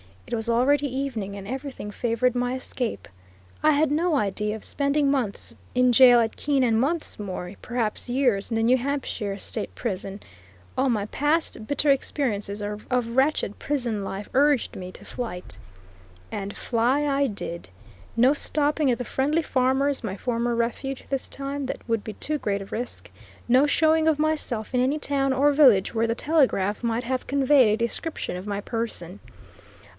[0.25, 3.07] It was already evening, and everything favored my escape.
[3.61, 8.09] I had no idea of spending months in jail at Keene, and months more, perhaps
[8.09, 10.19] years, in the New Hampshire State Prison.
[10.77, 15.57] All my past bitter experiences of wretched prison life urged me to flight.
[16.31, 17.69] And fly I did.
[18.15, 22.37] No stopping at the friendly farmer's, my former refuge, this time; that would be too
[22.39, 23.11] great a risk.
[23.47, 27.73] No showing of myself in any town or village where the telegraph might have conveyed
[27.81, 29.19] a description of my person.